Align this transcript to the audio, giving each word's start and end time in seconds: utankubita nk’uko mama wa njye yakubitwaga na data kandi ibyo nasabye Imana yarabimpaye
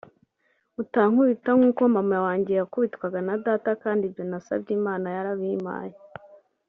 utankubita 0.81 1.49
nk’uko 1.57 1.81
mama 1.95 2.17
wa 2.25 2.33
njye 2.39 2.53
yakubitwaga 2.59 3.19
na 3.27 3.35
data 3.45 3.69
kandi 3.83 4.01
ibyo 4.05 4.23
nasabye 4.31 4.71
Imana 4.79 5.05
yarabimpaye 5.15 5.95